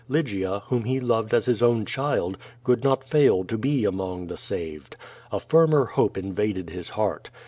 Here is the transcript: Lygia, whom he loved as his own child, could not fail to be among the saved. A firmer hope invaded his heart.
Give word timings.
Lygia, 0.07 0.61
whom 0.65 0.85
he 0.85 0.99
loved 0.99 1.31
as 1.31 1.45
his 1.45 1.61
own 1.61 1.85
child, 1.85 2.35
could 2.63 2.83
not 2.83 3.03
fail 3.07 3.43
to 3.43 3.55
be 3.55 3.85
among 3.85 4.25
the 4.25 4.35
saved. 4.37 4.97
A 5.31 5.39
firmer 5.39 5.85
hope 5.85 6.17
invaded 6.17 6.71
his 6.71 6.89
heart. 6.89 7.29